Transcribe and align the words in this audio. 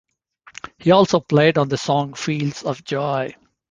He 0.79 0.89
also 0.89 1.19
played 1.19 1.59
on 1.59 1.69
the 1.69 1.77
song 1.77 2.15
"Fields 2.15 2.63
of 2.63 2.83
Joy". 2.83 3.35